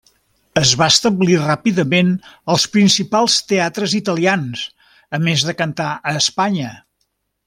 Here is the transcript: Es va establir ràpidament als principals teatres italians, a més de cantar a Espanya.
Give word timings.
Es 0.59 0.69
va 0.81 0.85
establir 0.91 1.35
ràpidament 1.41 2.09
als 2.55 2.65
principals 2.77 3.35
teatres 3.51 3.93
italians, 4.03 4.63
a 5.19 5.21
més 5.29 5.45
de 5.51 5.55
cantar 5.61 5.91
a 6.13 6.19
Espanya. 6.23 6.73